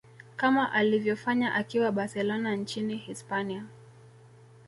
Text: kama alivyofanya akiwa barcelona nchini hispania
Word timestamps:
kama 0.35 0.71
alivyofanya 0.73 1.53
akiwa 1.53 1.91
barcelona 1.91 2.55
nchini 2.55 2.97
hispania 2.97 3.65